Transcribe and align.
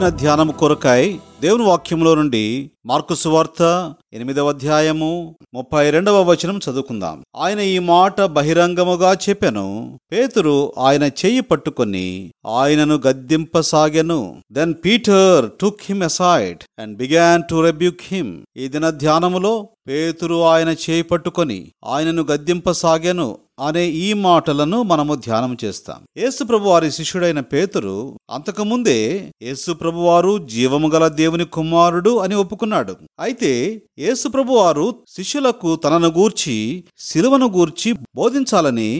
ఈ 0.00 0.08
ధ్యానము 0.08 0.52
కొరకై 0.52 1.20
దేవుని 1.42 1.64
వాక్యంలో 1.64 2.14
నుండి 2.14 2.70
మార్కు 2.86 3.14
సువార్త 3.14 3.94
ఎనిమిదవ 4.12 4.48
అధ్యాయము 4.48 5.36
ముప్పై 5.54 5.90
రెండవ 5.90 6.22
వచనం 6.22 6.56
చదువుకుందాం. 6.56 7.24
ఆయన 7.36 7.58
ఈ 7.58 7.78
మాట 7.78 8.20
బహిరంగముగా 8.20 9.12
చెప్పెను. 9.12 10.00
పేతురు 10.12 10.72
ఆయన 10.78 11.02
చెయ్యి 11.02 11.40
పట్టుకొని 11.40 12.32
ఆయనను 12.46 13.00
గద్దింపసాగెను. 13.06 14.42
Then 14.52 14.74
Peter 14.84 15.50
took 15.60 15.84
him 15.84 16.02
aside 16.02 16.58
and 16.78 16.96
began 16.96 17.42
to 17.50 17.62
rebuke 17.62 18.06
him 18.08 18.42
ఈ 18.56 18.68
దిన 18.68 18.90
ధ్యానములో 18.90 19.68
పేతురు 19.88 20.42
ఆయన 20.44 20.68
చేయి 20.68 21.02
పట్టుకొని 21.02 21.72
ఆయనను 21.84 22.22
గద్దింపసాగెను 22.22 23.38
అనే 23.66 23.86
ఈ 23.86 24.12
మాటలను 24.12 24.82
మనము 24.82 25.14
ధ్యానం 25.14 25.56
చేస్తాం. 25.64 25.96
యేసుప్రభు 26.16 26.68
వారి 26.68 26.92
శిష్యుడైన 26.92 27.40
పేతురు 27.40 28.18
అంతకుముందే 28.30 29.30
యేసుప్రభు 29.42 30.00
వారు 30.00 30.38
జీవము 30.38 30.88
గల 30.88 31.08
దేవుని 31.30 31.44
కుమారుడు 31.56 32.12
అని 32.18 32.34
ఒప్పుకున్నాడు. 32.34 32.92
అయితే 33.20 33.50
యేసుప్రభు 33.98 34.52
వారు 34.52 34.86
శిష్యులకు 35.08 35.68
తనను 35.76 36.08
గూర్చి 36.08 36.56
శిలువను 36.98 37.46
గూర్చి 37.46 37.90
బోధించాలని 38.16 38.90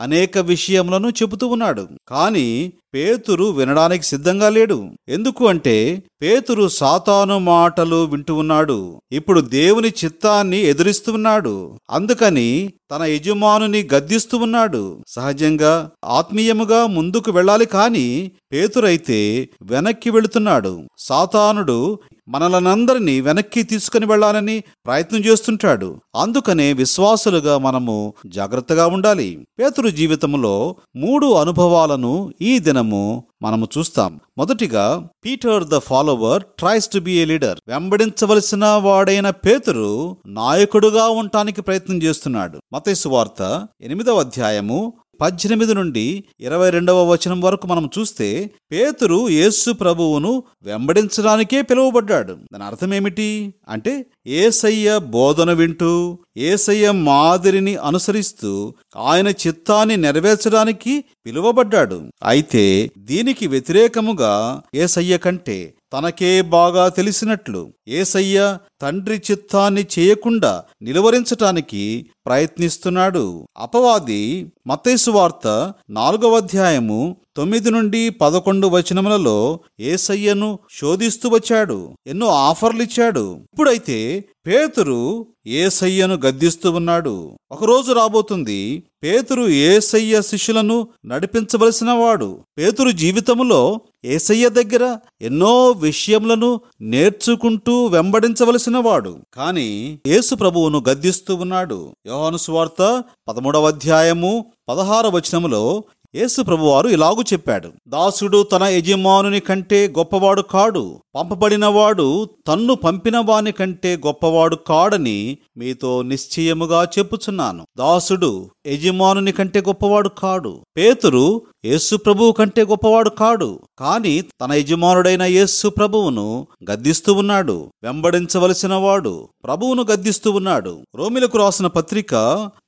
అనేక 0.00 0.38
విషయములను 0.38 1.08
చెబుతూ 1.08 1.46
ఉన్నాడు. 1.46 1.88
కానీ 2.08 2.72
పేతురు 2.94 3.44
వినడానికి 3.44 4.04
సిద్ధంగా 4.04 4.48
లేడు. 4.48 4.88
ఎందుకు 5.08 5.48
అంటే 5.48 6.02
పేతురు 6.22 6.68
సాతాను 6.68 7.38
మాటలు 7.38 8.04
వింటూ 8.04 8.34
ఉన్నాడు. 8.34 9.00
ఇప్పుడు 9.12 9.40
దేవుని 9.40 9.88
చిత్తాన్ని 9.88 10.58
ఎదురిస్తూ 10.58 11.12
ఉన్నాడు. 11.12 11.78
అందుకని 11.90 12.72
తన 12.90 13.02
యజమానుని 13.02 13.88
గద్దిస్తూ 13.94 14.38
ఉన్నాడు. 14.38 15.04
సహజంగా 15.08 15.90
ఆత్మీయముగా 16.04 16.86
ముందుకు 16.86 17.30
వెళ్ళాలి 17.30 17.66
కాని 17.66 18.30
పేతురైతే 18.52 19.48
వెనక్కి 19.62 20.10
వెళుతున్నాడు. 20.10 20.82
సాతానుడు 20.98 21.98
మనలనందరినీ 22.30 23.20
వెనక్కి 23.20 23.62
తీసుకుని 23.62 24.06
వెళ్ళాలని 24.06 24.62
ప్రయత్నం 24.86 25.20
చేస్తుంటాడు. 25.20 26.00
అందుకనే 26.16 26.72
విశ్వాసులుగా 26.72 27.58
మనము 27.58 28.14
జాగ్రత్తగా 28.26 28.86
ఉండాలి. 28.86 29.46
పేతురు 29.58 29.88
జీవితంలో 29.88 30.76
మూడు 30.96 31.32
అనుభవాలను 31.32 32.32
ఈ 32.42 32.58
దినము 32.58 33.24
మనము 33.42 33.68
చూస్తాం. 33.78 34.20
మొదటిగా 34.38 35.08
Peter 35.24 35.64
the 35.64 35.78
follower 35.78 36.42
tries 36.42 36.88
to 36.88 36.98
be 36.98 37.12
a 37.12 37.24
leader. 37.24 37.58
వెంబడించవలసిన 37.68 38.66
వాడైన 38.66 39.30
పేతురు 39.30 40.16
నాయకుడుగా 40.26 41.08
ఉండటానికి 41.08 41.62
ప్రయత్నం 41.62 42.02
చేస్తున్నాడు. 42.02 42.58
మతేసు 42.72 43.08
వార్త 43.08 43.66
ఎనిమిదవ 43.80 44.20
అధ్యాయము 44.20 44.92
పద్దెనిమిది 45.20 45.74
నుండి 45.74 46.24
ఇరవై 46.40 46.70
రెండవ 46.70 47.12
వచనం 47.12 47.40
వరకు 47.40 47.66
మనం 47.66 47.90
చూస్తే 47.98 48.50
పేతురు 48.72 49.28
యేసు 49.28 49.70
ప్రభువును 49.70 50.42
వెంబడించడానికే 50.62 51.62
పిలువబడ్డాడు. 51.62 52.32
దాని 52.52 52.64
అర్థం 52.64 52.94
ఏమిటి? 52.94 53.54
అంటే 53.68 54.06
ఏసయ్య 54.26 54.98
బోధన 54.98 55.52
వింటూ 55.52 56.18
ఏసయ్య 56.36 56.90
మాదిరిని 56.90 57.76
అనుసరిస్తూ 57.76 58.74
ఆయన 58.96 59.28
చిత్తాన్ని 59.28 59.96
నెరవేర్చడానికి 59.96 61.04
పిలువబడ్డాడు. 61.26 62.02
అయితే 62.24 62.90
దీనికి 62.98 63.46
వ్యతిరేకముగా 63.46 64.60
ఏసయ్య 64.74 65.18
కంటే 65.18 65.74
తనకే 65.92 66.42
బాగా 66.42 66.88
తెలిసినట్లు 66.88 67.72
ఏసయ్య 67.88 68.58
తండ్రి 68.82 69.22
చిత్తాన్ని 69.30 69.86
చేయకుండా 69.98 70.64
నిలువరించటానికి 70.82 72.10
ప్రయత్నిస్తున్నాడు. 72.26 73.48
అపవాది 73.56 74.52
మతేసు 74.66 75.10
వార్త 75.10 75.74
నాలుగవ 75.90 76.36
అధ్యాయము 76.36 77.16
తొమ్మిది 77.36 77.70
నుండి 77.70 78.10
పదకొండు 78.10 78.66
వచనములలో 78.66 79.60
ఏసయ్యను 79.80 80.58
శోధిస్తూ 80.80 81.28
వచ్చాడు 81.28 81.90
ఎన్నో 82.06 82.26
ఆఫర్లు 82.26 82.82
ఇచ్చాడు. 82.82 83.34
ఇప్పుడైతే 83.52 84.24
పేతురు 84.46 85.26
ఏసయ్యను 85.46 86.14
గద్దిస్తూ 86.14 86.70
ఉన్నాడు. 86.70 87.38
ఒకరోజు 87.50 87.92
రాబోతుంది 87.92 88.82
పేతురు 89.02 89.42
ఏసయ్య 89.48 90.22
శిష్యులను 90.22 90.88
నడిపించవలసిన 91.04 91.90
వాడు 91.90 92.38
పేతురు 92.58 92.90
జీవితములో 92.90 93.80
ఏసయ్య 94.04 94.48
దగ్గర 94.48 94.96
ఎన్నో 95.22 95.70
విషయములను 95.70 96.60
నేర్చుకుంటూ 96.80 97.86
వెంబడించవలసిన 97.86 98.76
వాడు 98.76 99.16
కాని 99.34 99.98
యేసు 100.06 100.34
ప్రభువును 100.34 100.84
గద్దిస్తూ 100.88 101.34
ఉన్నాడు. 101.34 101.92
యోహాను 102.06 102.36
సువార్త 102.36 103.04
పదమూడవ 103.28 103.66
అధ్యాయము 103.66 104.46
పదహార 104.68 105.06
వచనములో 105.06 105.84
యేసు 106.14 106.42
ప్రభువారు 106.42 106.88
ఇలాగు 106.88 107.22
చెప్పాడు. 107.32 107.68
దాసుడు 107.88 108.42
తన 108.42 108.64
యజమానుని 108.64 109.40
కంటే 109.40 109.94
గొప్పవాడు 109.98 110.42
కాడు. 110.42 110.98
పంపబడినవాడు 111.14 112.28
తన్ను 112.48 112.74
పంపిన 112.74 113.18
వాని 113.18 113.52
కంటే 113.52 113.96
గొప్పవాడు 113.96 114.56
కాడని 114.56 115.38
మీతో 115.56 116.02
నిశ్చయముగా 116.02 116.88
చెప్పుచున్నాను. 116.98 117.66
దాసుడు 117.78 118.50
యజమానుని 118.66 119.32
కంటే 119.32 119.60
గొప్పవాడు 119.60 120.08
కాడు. 120.08 120.60
పేతురు 120.76 121.42
యేసు 121.64 121.96
ప్రభువు 121.96 122.32
కంటే 122.32 122.62
గొప్పవాడు 122.62 123.10
కాడు. 123.10 123.58
కాని 123.78 124.22
తన 124.40 124.52
యజమానుడైన 124.52 125.22
యేసు 125.22 125.68
ప్రభువును 125.68 126.46
గద్దిస్తూ 126.70 127.14
ఉన్నాడు. 127.14 127.72
వెంబడించవలసిన 127.82 128.74
వాడు 128.74 129.28
ప్రభువును 129.44 129.82
గద్దిస్తూ 129.82 130.32
ఉన్నాడు. 130.32 130.78
రోమిలకు 130.94 131.38
రాసిన 131.38 131.66
పత్రిక 131.66 132.14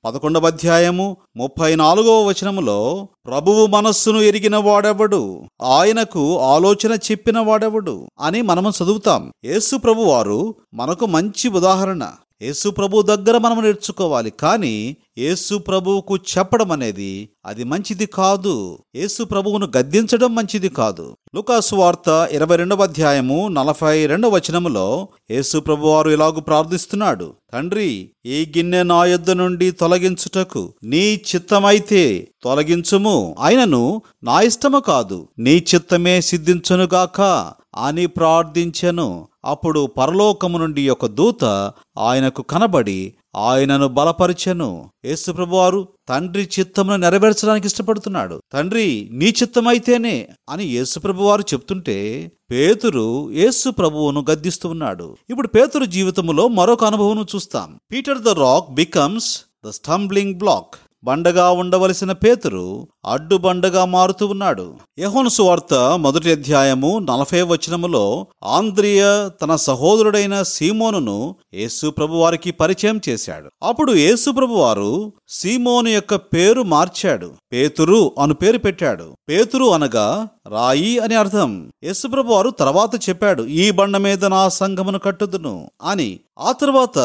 పదకొండవ 0.05 0.47
అధ్యాయము 0.47 1.17
ముప్పై 1.37 1.77
నాలుగవ 1.77 2.25
వచనములో 2.25 3.09
ప్రభువు 3.27 3.67
మనస్సును 3.67 4.19
ఎరిగిన 4.19 4.57
వాడెవడు? 4.57 5.41
ఆయనకు 5.63 6.39
ఆలోచన 6.39 6.93
చెప్పిన 7.11 7.39
వాడెవడు? 7.39 8.07
అని 8.21 8.43
మనము 8.43 8.71
చదువుతాం. 8.71 9.33
యేసు 9.45 9.77
ప్రభు 9.77 10.03
వారు 10.03 10.55
మనకు 10.75 11.07
మంచి 11.07 11.49
ఉదాహరణ. 11.49 12.09
యేసు 12.43 12.69
ప్రభు 12.69 13.03
దగ్గర 13.03 13.39
మనం 13.39 13.63
నేర్చుకోవాలి. 13.63 14.31
కానీ 14.31 14.97
యేసు 15.19 15.59
ప్రభువుకు 15.59 16.17
చెప్పడం 16.17 16.73
అనేది 16.73 17.29
అది 17.47 17.65
మంచిది 17.65 18.07
కాదు. 18.07 18.79
యేసు 18.97 19.25
ప్రభువును 19.25 19.69
గద్దించడం 19.77 20.35
మంచిది 20.35 20.69
కాదు. 20.69 21.17
లుకాసు 21.37 21.75
వార్త 21.75 22.29
ఇరవై 22.33 22.57
రెండవ 22.57 22.83
అధ్యాయము 22.83 23.49
నలభై 23.49 24.07
రెండవ 24.07 24.31
వచనములో 24.31 25.09
యేసు 25.31 25.59
ప్రభువారు 25.59 26.11
ఇలాగు 26.11 26.41
ప్రార్థిస్తున్నాడు. 26.41 27.33
తండ్రి 27.53 28.11
ఈ 28.27 28.53
గిన్నె 28.57 28.83
నా 28.83 29.05
యొద్ద 29.05 29.31
నుండి 29.31 29.71
తొలగించుటకు 29.71 30.75
నీ 30.85 31.21
చిత్తమైతే 31.35 32.29
తొలగించుము. 32.43 33.35
ఆయనను 33.39 34.03
నా 34.23 34.41
ఇష్టము 34.41 34.79
కాదు. 34.79 35.29
నీ 35.39 35.65
చిత్తమే 35.75 36.21
సిద్ధించునుగాక 36.21 37.21
అని 37.77 38.07
ప్రార్థించెను. 38.07 39.29
అప్పుడు 39.45 39.87
పరలోకము 39.87 40.59
నుండి 40.59 40.89
ఒక 40.89 41.07
దూత 41.07 41.73
ఆయనకు 41.99 42.43
కనబడి 42.43 43.15
ఆయనను 43.37 43.89
బలపరిచెను. 43.89 44.91
యేసుప్రభు 45.05 45.57
వారు 45.57 45.89
తండ్రి 46.09 46.49
చిత్తమును 46.59 46.97
నెరవేర్చడానికి 46.97 47.67
ఇష్టపడుతున్నాడు. 47.67 48.41
తండ్రి 48.53 49.09
నీ 49.13 49.27
చిత్తమైతేనే 49.27 50.29
అని 50.49 50.65
యేసుప్రభు 50.65 51.23
వారు 51.23 51.41
చెప్తుంటే 51.41 52.33
పేతురు 52.51 53.31
యేసు 53.33 53.71
ప్రభువును 53.71 54.25
గద్దిస్తూ 54.31 54.69
ఉన్నాడు. 54.69 55.17
ఇప్పుడు 55.31 55.49
పేతురు 55.49 55.85
జీవితంలో 55.85 56.49
మరొక 56.49 56.85
అనుభవం 56.85 57.27
చూస్తాం. 57.35 57.79
Peter 57.93 58.19
the 58.19 58.29
rock 58.29 58.75
becomes 58.75 59.41
the 59.67 59.71
stumbling 59.71 60.35
block 60.35 60.75
బండగా 61.05 61.51
ఉండవలసిన 61.51 62.13
పేతురు 62.13 62.89
అడ్డుబండగా 63.05 63.85
మారుతూ 63.85 64.27
ఉన్నాడు. 64.27 64.75
యెహోను 64.99 65.29
సువార్త 65.29 65.75
మొదటి 65.99 66.33
అధ్యాయము 66.33 66.99
నలభై 66.99 67.43
వచనములో 67.43 68.27
ఆంద్రియ 68.45 69.29
తన 69.43 69.57
సహోదరుడైన 69.57 70.43
సీమోనును 70.43 71.37
యేసు 71.55 71.91
ప్రభు 71.91 72.17
వారికి 72.17 72.51
పరిచయం 72.51 73.01
చేశాడు. 73.09 73.49
అప్పుడు 73.63 73.93
యేసు 73.93 74.31
ప్రభు 74.31 74.55
వారు 74.55 75.13
సీమోను 75.29 75.89
యొక్క 75.89 76.15
పేరు 76.15 76.63
మార్చాడు. 76.63 77.31
పేతురు 77.53 78.13
అను 78.19 78.35
పేరు 78.35 78.59
పెట్టాడు. 78.59 79.13
పేతురు 79.29 79.65
అనగా 79.65 80.29
రాయి 80.49 80.99
అని 80.99 81.15
అర్థం. 81.15 81.71
యేసుప్రభు 81.85 82.33
వారు 82.33 82.51
తర్వాత 82.51 83.09
చెప్పాడు 83.09 83.43
ఈ 83.43 83.71
బండ 83.71 83.97
మీద 83.97 84.25
నా 84.25 84.49
సంఘమును 84.49 84.99
కట్టుదును 84.99 85.71
అని. 85.83 86.21
ఆ 86.39 86.53
తర్వాత 86.53 86.99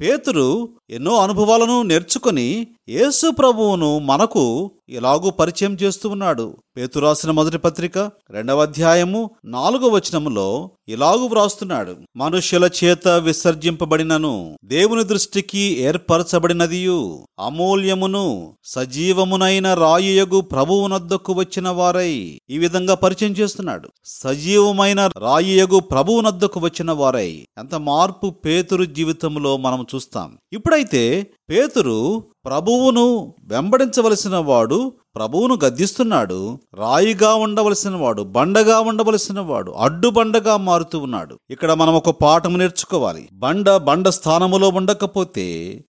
పేతురు 0.00 0.68
ఎన్నో 0.90 1.16
అనుభవాలను 1.16 1.82
నేర్చుకుని 1.82 2.66
యేసు 2.88 3.30
ప్రభువును 3.30 3.98
మనకు 3.98 4.70
ఇలాగూ 4.88 5.30
పరిచయం 5.30 5.76
చేస్తూ 5.82 6.08
ఉన్నాడు. 6.08 6.56
పేతురాసిన 6.76 7.30
మొదటి 7.30 7.58
పత్రిక 7.58 7.98
రెండవ 8.30 8.62
అధ్యాయము 8.62 9.30
నాలుగవ 9.44 9.88
వచనములో 9.88 10.70
ఇలాగు 10.88 11.26
వ్రాస్తున్నాడు. 11.26 11.96
మనుష్యుల 12.16 12.70
చేత 12.84 13.08
విసర్జింపబడినను 13.08 14.58
దేవుని 14.64 15.04
దృష్టికి 15.04 15.58
ఏర్పరచబడినదియు 15.58 17.26
అమూల్యమును 17.38 18.56
సజీవమునైన 18.64 19.74
రాయియగు 19.74 20.40
ప్రభువునద్దకు 20.40 21.32
వచ్చిన 21.32 21.68
వారై 21.68 22.38
ఈ 22.50 22.58
విధంగా 22.58 22.94
పరిచయం 22.94 23.32
చేస్తున్నాడు. 23.32 23.88
సజీవమైన 24.04 25.10
రాయియగు 25.18 25.80
ప్రభువునద్దకు 25.80 26.60
వచ్చిన 26.60 26.92
వారై 26.92 27.44
ఎంత 27.58 27.74
మార్పు 27.74 28.30
పేతురు 28.30 28.84
జీవితంలో 28.84 29.56
మనం 29.56 29.86
చూస్తాం. 29.94 30.38
ఇప్పుడైతే 30.52 31.26
పేతురు 31.50 32.24
ప్రభువును 32.48 33.04
వెంబడించవలసిన 33.50 34.36
వాడు 34.50 34.78
ప్రభువును 35.16 35.54
గద్దిస్తున్నాడు 35.64 36.38
రాయిగా 36.74 37.30
ఉండవలసిన 37.34 37.94
వాడు 37.96 38.22
బండగా 38.22 38.76
ఉండవలసిన 38.80 39.40
వాడు 39.40 39.70
అడ్డుబండగా 39.78 40.54
మారుతూ 40.56 40.96
ఉన్నాడు. 40.98 41.34
ఇక్కడ 41.50 41.72
మనం 41.72 41.94
ఒక 41.94 42.10
పాఠం 42.22 42.58
నేర్చుకోవాలి. 42.58 43.22
బండ 43.32 43.70
బండ 43.70 44.08
స్థానములో 44.08 44.68
ఉండకపోతే 44.68 45.46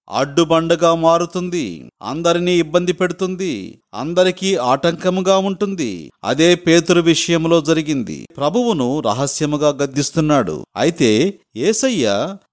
అడ్డుబండగా 0.10 0.96
మారుతుంది 0.96 1.66
అందరినీ 2.02 2.56
ఇబ్బంది 2.58 2.94
పెడుతుంది 2.94 3.54
అందరికీ 3.94 4.56
ఆటంకముగా 4.56 5.38
ఉంటుంది. 5.50 5.92
అదే 6.24 6.56
పేతురు 6.56 7.02
విషయంలో 7.02 7.62
జరిగింది. 7.62 8.20
ప్రభువును 8.38 8.90
రహస్యముగా 9.00 9.70
గద్దిస్తున్నాడు. 9.84 10.58
అయితే 10.76 11.40
ఏసయ్య 11.56 12.08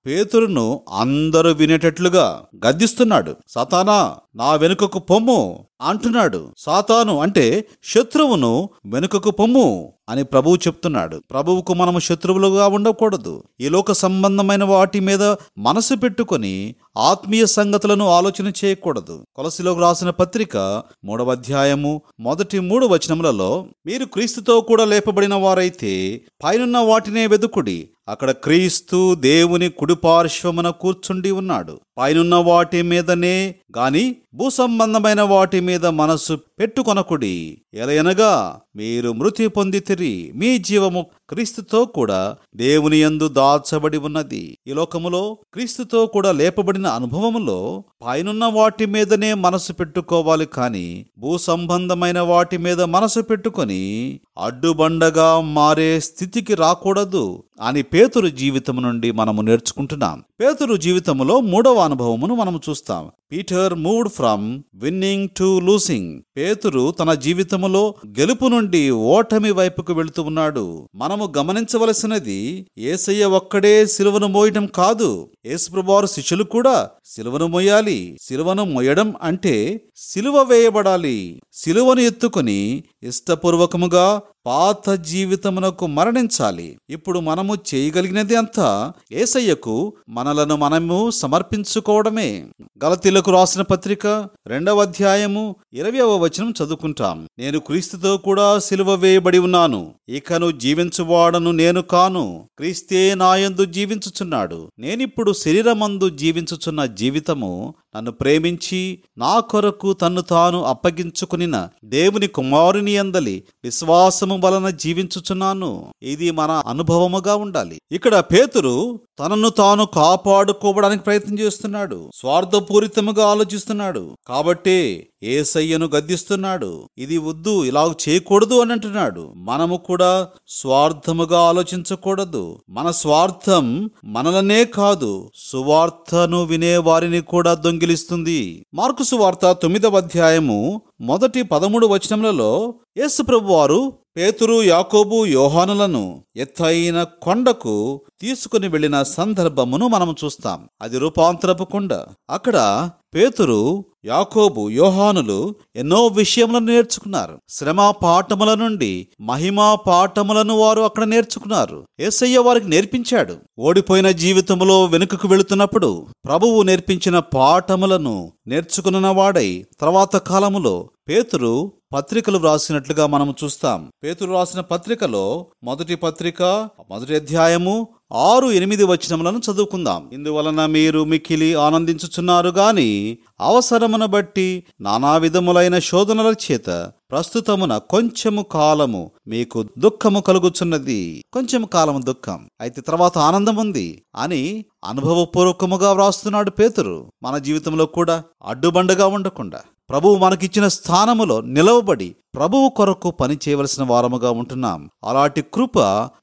పేతురును 0.06 0.80
అందరూ 0.98 1.50
వినేటట్లుగా 1.50 2.42
గద్దిస్తున్నాడు. 2.66 3.36
సతానా 3.48 4.16
నా 4.36 4.54
వెనుకకు 4.54 4.98
పొమ్ము 4.98 5.66
అంటున్నాడు. 5.82 6.48
సాతాను 6.58 7.20
అంటే 7.20 7.68
శత్రువును 7.84 8.68
వెనుకకు 8.86 9.30
పొమ్ము 9.30 9.92
అని 10.08 10.24
ప్రభువు 10.24 10.56
చెప్తున్నాడు. 10.56 11.22
ప్రభువుకు 11.30 11.74
మనము 11.74 11.98
శత్రువులుగా 11.98 12.66
ఉండకూడదు. 12.68 13.42
ఈ 13.60 13.68
లోక 13.68 13.92
సంబంధమైన 13.92 14.64
వాటి 14.64 15.00
మీద 15.00 15.22
మనసు 15.58 15.94
పెట్టుకొని 15.94 16.74
ఆత్మీయ 16.96 17.46
సంగతులను 17.46 18.08
ఆలోచన 18.08 18.52
చేయకూడదు. 18.64 19.24
కొలసిలోకి 19.34 19.80
రాసిన 19.80 20.10
పత్రిక 20.10 20.82
మూడవ 21.04 21.30
అధ్యాయము 21.30 22.02
మొదటి 22.20 22.60
మూడు 22.60 22.86
వచనములలో 22.86 23.66
మీరు 23.86 24.04
క్రీస్తుతో 24.04 24.60
కూడా 24.60 24.84
లేపబడిన 24.84 25.34
వారైతే 25.34 26.20
పైనున్న 26.44 26.78
వాటినే 26.78 27.26
వెదుకుడి. 27.26 27.88
అక్కడ 28.08 28.30
క్రీస్తు 28.30 29.14
దేవుని 29.14 29.68
కుడిపార్శ్వమున 29.68 30.70
కూర్చుండి 30.70 31.30
ఉన్నాడు. 31.30 31.80
పైనున్న 31.98 32.34
వాటి 32.34 32.82
మీదనే 32.82 33.54
గాని 33.78 34.16
భూసంబంధమైన 34.34 35.22
వాటి 35.22 35.60
మీద 35.60 35.86
మనసు 35.86 36.38
పెట్టుకొనకుడి. 36.58 37.58
ఎలయనగా 37.74 38.60
మీరు 38.76 39.12
మృతి 39.12 39.48
పొందితిరి 39.96 40.32
మీ 40.34 40.58
జీవము 40.58 41.06
క్రీస్తుతో 41.30 41.84
కూడా 41.84 42.36
దేవుని 42.56 43.00
యందు 43.00 43.28
దాచబడి 43.28 43.98
ఉన్నది. 43.98 44.58
ఈ 44.66 44.72
లోకములో 44.72 45.38
క్రీస్తుతో 45.54 46.06
కూడా 46.06 46.32
లేపబడిన 46.32 46.86
అనుభవములో 46.86 47.84
పైనున్న 48.06 48.44
వాటి 48.44 48.86
మీదనే 48.86 49.34
మనసు 49.34 49.72
పెట్టుకోవాలి 49.72 50.46
కాని 50.46 51.06
భూ 51.18 51.38
సంబంధమైన 51.38 52.20
వాటి 52.20 52.56
మీద 52.56 52.82
మనసు 52.82 53.20
పెట్టుకొని 53.20 54.20
అడ్డుబండగా 54.44 55.40
మారే 55.40 56.00
స్థితికి 56.00 56.54
రాకూడదు 56.54 57.42
అని 57.62 57.82
పేతురు 57.82 58.28
జీవితం 58.28 58.82
నుండి 58.82 59.10
మనము 59.10 59.42
నేర్చుకుంటున్నాం. 59.42 60.22
పేతురు 60.40 60.76
జీవితంలో 60.76 61.40
మూడవ 61.40 61.74
అనుభవమును 61.74 62.34
మనము 62.34 62.60
చూస్తాం. 62.68 63.10
Peter 63.32 63.74
moved 63.74 64.08
from 64.08 64.62
winning 64.74 65.28
to 65.38 65.60
losing. 65.60 66.22
పేతురు 66.36 66.90
తన 66.90 67.14
జీవితములో 67.14 67.94
గెలుపు 68.06 68.46
నుండి 68.46 68.90
ఓటమి 68.90 69.50
వైపు 69.50 69.82
వైపుకు 69.86 69.98
వెళుతూ 69.98 70.22
ఉన్నాడు. 70.22 70.88
మనము 70.94 71.32
గమనించవలసినది 71.38 72.66
ఏసయ్య 72.78 73.24
ఒక్కడే 73.24 73.86
సిలువను 73.86 74.26
మోయడం 74.26 74.66
కాదు. 74.66 75.30
యేసుప్రభువారు 75.46 76.06
శిష్యులు 76.06 76.44
కూడా 76.44 76.90
సిలువను 77.04 77.46
మోయాలి 77.46 78.18
సిలువను 78.22 78.64
మోయడం 78.64 79.14
అంటే 79.22 79.80
సిలువ 79.96 80.42
వేయబడాలి. 80.42 81.42
సిలువను 81.56 82.00
ఎత్తుకొని 82.00 82.84
ఇష్టపూర్వకముగా 83.02 84.20
పాత 84.46 84.90
జీవితమునకు 84.90 85.86
మరణించాలి. 85.86 86.76
ఇప్పుడు 86.90 87.20
మనము 87.20 87.56
చేయగలిగినది 87.74 88.36
అంతా 88.36 88.92
ఏసయ్యకు 89.12 89.92
మనలను 90.08 90.56
మనము 90.56 91.10
సమర్పించుకోవడమే. 91.10 92.44
గలతీలకు 92.84 93.30
రాసిన 93.30 93.62
పత్రిక 93.62 94.06
రెండవ 94.46 94.80
అధ్యాయము 94.82 95.56
ఇరవయవ 95.72 96.16
వచనం 96.16 96.50
చదువుకుంటాం. 96.50 97.28
నేను 97.38 97.58
క్రీస్తుతో 97.58 98.16
కూడా 98.16 98.58
సిలువ 98.58 98.94
వేయబడి 98.94 99.38
ఉన్నాను. 99.38 99.94
ఇకను 100.08 100.50
జీవించువాడను 100.50 101.50
నేను 101.50 101.82
కాను. 101.82 102.48
క్రీస్తే 102.58 103.14
నాయందు 103.14 103.64
జీవించుచున్నాడు. 103.64 104.68
నేనిప్పుడు 104.78 105.32
శరీరమందు 105.32 106.08
జీవించుచున్న 106.08 106.84
జీవితము 106.84 107.74
నన్ను 107.96 108.10
ప్రేమించి 108.10 108.98
నా 109.18 109.40
కొరకు 109.40 109.92
తన్ను 109.92 110.20
తాను 110.20 110.62
అప్పగించుకునిన 110.62 111.68
దేవుని 111.84 112.26
కుమారుని 112.26 112.96
అందలి 112.96 113.42
విశ్వాసము 113.64 114.40
వలన 114.44 114.70
జీవించుచున్నాను. 114.70 115.86
ఇది 116.02 116.30
మన 116.30 116.62
అనుభవముగా 116.66 117.36
ఉండాలి. 117.36 117.78
ఇక్కడ 117.92 118.18
పేతురు 118.18 119.00
తనను 119.18 119.48
తాను 119.48 119.84
కాపాడుకోవడానికి 119.86 121.04
ప్రయత్నం 121.04 121.38
చేస్తున్నాడు. 121.38 122.10
స్వార్థపూరితముగా 122.14 123.26
ఆలోచిస్తున్నాడు. 123.26 124.16
కాబట్టే 124.26 125.08
ఏసయ్యను 125.22 125.86
గద్దిస్తున్నాడు. 125.86 126.88
ఇది 126.98 127.18
వద్దు 127.18 127.64
ఇలా 127.64 127.94
చేయకూడదు 128.08 128.60
అని 128.60 128.72
అంటున్నాడు. 128.72 129.32
మనము 129.36 129.76
కూడా 129.76 130.28
స్వార్థముగా 130.48 131.38
ఆలోచించకూడదు. 131.40 132.58
మన 132.70 132.90
స్వార్థం 132.90 133.90
మనలనే 134.04 134.64
కాదు 134.64 135.30
సువార్తను 135.34 136.44
వినే 136.44 136.76
వారిని 136.76 137.20
కూడా 137.20 137.54
దొంగిలిస్తుంది. 137.54 138.66
మార్కు 138.74 139.02
సువార్త 139.02 139.52
తొమ్మిదవ 139.52 139.96
అధ్యాయము 139.96 140.82
మొదటి 141.00 141.42
పదమూడు 141.42 141.86
వచనములలో 141.86 142.74
యేసు 142.98 143.22
ప్రభు 143.22 143.52
వారు 143.52 143.92
పేతురు 144.16 144.62
యాకోబు 144.62 145.26
యోహానులను 145.26 146.24
ఎత్తైన 146.36 147.02
కొండకు 147.02 148.00
తీసుకుని 148.20 148.68
వెళ్ళిన 148.68 149.02
సందర్భమును 149.02 149.88
మనం 149.88 150.14
చూస్తాం. 150.24 150.68
అది 150.82 150.98
రూపాంతరపు 150.98 151.64
కొండ. 151.64 151.94
అక్కడ 152.30 152.90
పేతురు 153.14 153.84
యాకోబు 154.06 154.70
యోహానులు 154.70 155.54
ఎన్నో 155.76 156.06
విషయములను 156.06 156.66
నేర్చుకున్నారు. 156.66 157.38
శ్రమ 157.48 157.90
పాఠముల 157.90 158.54
నుండి 158.54 159.08
మహిమా 159.20 159.74
పాఠములను 159.74 160.56
వారు 160.56 160.80
అక్కడ 160.80 161.04
నేర్చుకున్నారు. 161.04 161.84
ఏసయ్య 162.00 162.38
వారికి 162.38 162.68
నేర్పించాడు. 162.68 163.36
ఓడిపోయిన 163.58 164.10
జీవితములో 164.10 164.84
వెనుకకు 164.84 165.28
వెళుతున్నప్పుడు 165.28 166.06
ప్రభువు 166.24 166.62
నేర్పించిన 166.62 167.18
పాఠములను 167.18 168.32
నేర్చుకున్న 168.46 169.06
వాడై 169.06 169.66
తర్వాత 169.80 170.16
కాలములో 170.16 170.90
పేతురు 171.08 171.72
పత్రికలు 171.94 172.38
వ్రాసినట్లుగా 172.38 173.06
మనం 173.06 173.34
చూస్తాం. 173.44 173.90
పేతురు 174.04 174.32
రాసిన 174.32 174.60
పత్రికలో 174.60 175.46
మొదటి 175.62 175.94
పత్రిక 175.94 176.42
మొదటి 176.90 177.14
అధ్యాయము 177.14 177.88
ఆరు 178.12 178.52
ఎనిమిది 178.52 178.84
వచనములను 178.84 179.38
చదువుకుందాం. 179.38 180.10
ఇందువలన 180.12 180.66
మీరు 180.66 181.04
మిక్కిలి 181.04 181.54
ఆనందించుచున్నారు 181.54 182.48
గాని 182.48 183.18
అవసరమును 183.40 184.06
బట్టి 184.06 184.64
నానా 184.80 185.16
విధములైన 185.16 185.78
శోధనల 185.78 186.34
చేత 186.52 186.66
ప్రస్తుతమున 187.10 187.76
కొంచెము 187.76 188.42
కాలము 188.42 189.10
మీకు 189.26 189.62
దుఃఖము 189.78 190.20
కలుగుచున్నది. 190.20 191.24
కొంచెము 191.32 191.66
కాలము 191.66 192.02
దుఃఖం. 192.02 192.48
అయితే 192.60 192.80
తర్వాత 192.80 193.18
ఆనందం 193.18 193.56
ఉంది 193.56 194.02
అని 194.16 194.64
అనుభవపూర్వకముగా 194.84 195.92
వ్రాస్తున్నాడు 195.92 196.50
పేతురు. 196.50 197.06
మన 197.22 197.38
జీవితంలో 197.38 197.86
కూడా 197.86 198.22
అడ్డుబండగా 198.46 199.06
ఉండకుండా 199.06 199.60
ప్రభువు 199.88 200.18
మనకిచ్చిన 200.18 200.68
స్థానములో 200.68 201.40
నిలవబడి 201.40 202.16
ప్రభువు 202.36 202.68
కొరకు 202.68 203.10
పని 203.10 203.38
చేయవలసిన 203.48 203.84
వారముగా 203.84 204.30
ఉంటున్నాం. 204.30 204.90
అలాంటి 205.04 205.44
కృప 205.54 205.78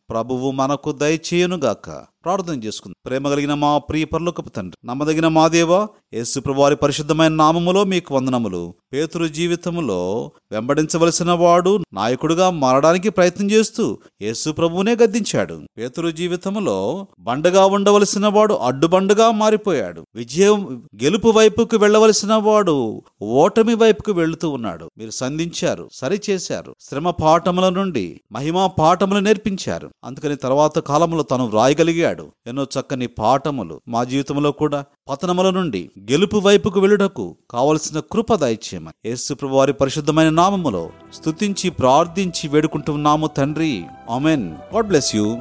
ప్రభువు 0.10 0.52
మనకు 0.52 0.92
దయచేయునుగాక. 0.92 1.90
ప్రార్థన 2.26 2.64
చేసుకుందాం. 2.64 2.96
ప్రేమ 3.06 3.30
కలిగిన 3.30 3.54
మా 3.54 3.78
ప్రియ 3.78 4.06
పరలోకపు 4.06 4.50
తండ్రి 4.50 4.88
నమ్మదగిన 4.88 5.28
మా 5.28 5.48
దేవ 5.48 5.88
యేసు 6.14 6.40
పరిశుద్ధమైన 6.74 7.32
నామములో 7.32 7.84
మీకు 7.84 8.16
వందనములు. 8.16 8.74
పేతురు 8.94 9.28
జీవితములో 9.28 10.32
వెంబడించవలసిన 10.52 11.32
వాడు 11.32 11.80
నాయకుడుగా 11.94 12.50
మారడానికి 12.50 13.10
ప్రయత్నం 13.10 13.52
చేస్తూ 13.52 13.98
యేసు 14.22 14.50
ప్రభువునే 14.50 14.92
గద్దించాడు. 14.92 15.60
పేతురు 15.78 16.12
జీవితములో 16.12 17.08
బండగా 17.20 17.66
ఉండవలసిన 17.66 18.28
వాడు 18.28 18.54
అడ్డుబండగా 18.54 19.32
మారిపోయాడు. 19.32 20.04
విజయం 20.16 20.84
గెలుపు 21.04 21.28
వైపుకు 21.28 21.78
వెళ్ళవలసిన 21.78 22.34
వాడు 22.34 23.02
ఓటమి 23.22 23.74
వైపుకు 23.74 24.12
వెళుతూ 24.12 24.50
ఉన్నాడు. 24.50 24.90
మీరు 24.98 25.12
సంధించారు 25.12 25.90
సరిచేశారు. 26.04 26.76
శ్రమ 26.80 27.10
పాఠముల 27.10 27.70
నుండి 27.70 28.22
మహిమా 28.32 28.68
పాఠములు 28.68 29.20
నేర్పించారు. 29.20 29.90
అందుకని 30.04 30.36
తర్వాత 30.36 30.80
కాలంలో 30.80 31.24
తను 31.24 31.46
వ్రాయగలిగాడు. 31.46 32.28
ఎన్నో 32.48 32.64
చక్కని 32.64 33.08
పాఠములు 33.08 33.82
మా 33.88 34.04
జీవితంలో 34.04 34.52
కూడా 34.52 34.86
పతనముల 35.10 35.50
నుండి 35.50 35.90
గెలుపు 36.00 36.38
వైపుకు 36.38 36.80
వెళ్ళుటకు 36.80 37.38
కావలసిన 37.52 38.00
కృప 38.00 38.36
దయచేయమని 38.36 39.10
యేసుప్రభు 39.10 39.56
వారి 39.56 39.74
పరిశుద్ధమైన 39.74 40.30
నామములో 40.30 40.90
స్తుతించి 41.14 41.70
ప్రార్థించి 41.70 42.48
వేడుకుంటున్నాము 42.48 43.28
తండ్రి. 43.28 43.84
ఆమెన్. 44.10 44.56
God 44.76 44.88
bless 44.88 45.16
you. 45.16 45.38